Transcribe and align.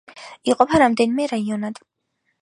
იყოფა 0.51 0.79
რამდენიმე 0.83 1.29
რაიონად. 1.35 1.81